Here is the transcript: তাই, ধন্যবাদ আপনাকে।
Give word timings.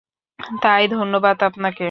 তাই, 0.63 0.83
ধন্যবাদ 0.91 1.37
আপনাকে। 1.43 1.79